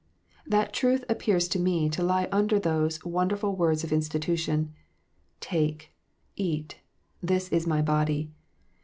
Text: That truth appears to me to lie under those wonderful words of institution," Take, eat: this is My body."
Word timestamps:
That 0.47 0.73
truth 0.73 1.05
appears 1.07 1.47
to 1.49 1.59
me 1.59 1.87
to 1.89 2.01
lie 2.01 2.27
under 2.31 2.57
those 2.57 3.05
wonderful 3.05 3.55
words 3.55 3.83
of 3.83 3.93
institution," 3.93 4.73
Take, 5.51 5.93
eat: 6.35 6.79
this 7.21 7.49
is 7.49 7.67
My 7.67 7.83
body." 7.83 8.31